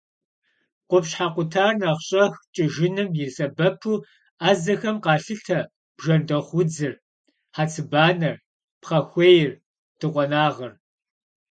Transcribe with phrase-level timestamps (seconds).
[0.89, 3.93] Къупщхьэ къутар нэхъ щӏэх кӏыжыным и сэбэпу
[4.39, 5.59] ӏэзэхэм къалъытэ
[5.97, 6.93] бжэндэхъу удзыр,
[7.55, 8.35] хьэцыбанэр,
[8.81, 9.51] пхъэхуейр,
[9.99, 10.73] дыкъуэнагъыр.